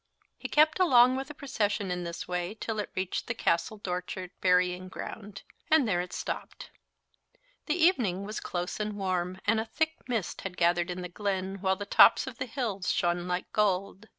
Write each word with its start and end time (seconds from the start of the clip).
He 0.35 0.47
kept 0.49 0.79
along 0.79 1.15
with 1.15 1.27
the 1.27 1.35
procession 1.35 1.91
in 1.91 2.03
this 2.03 2.27
way 2.27 2.55
till 2.59 2.79
it 2.79 2.89
reached 2.95 3.27
the 3.27 3.35
Castle 3.35 3.77
Dochart 3.77 4.31
burying 4.41 4.87
ground, 4.89 5.43
and 5.69 5.87
there 5.87 6.01
it 6.01 6.11
stopped. 6.11 6.71
The 7.67 7.75
evening 7.75 8.23
was 8.23 8.39
close 8.39 8.79
and 8.79 8.93
warm, 8.97 9.39
and 9.45 9.59
a 9.59 9.65
thick 9.65 9.97
mist 10.09 10.41
had 10.41 10.57
gathered 10.57 10.89
in 10.89 11.03
the 11.03 11.07
glen, 11.07 11.57
while 11.61 11.75
the 11.75 11.85
tops 11.85 12.25
of 12.25 12.39
the 12.39 12.47
hills 12.47 12.89
shone 12.91 13.27
like 13.27 13.53
gold. 13.53 14.07